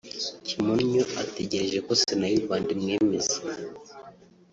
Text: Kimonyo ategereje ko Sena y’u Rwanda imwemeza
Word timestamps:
Kimonyo 0.47 1.03
ategereje 1.23 1.79
ko 1.85 1.91
Sena 2.01 2.25
y’u 2.29 2.43
Rwanda 2.45 2.69
imwemeza 2.75 3.37